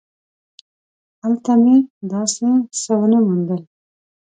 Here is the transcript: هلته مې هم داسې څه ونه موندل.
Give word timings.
هلته 1.21 1.51
مې 1.63 1.75
هم 1.79 2.03
داسې 2.11 2.47
څه 2.79 2.91
ونه 2.99 3.19
موندل. 3.27 3.61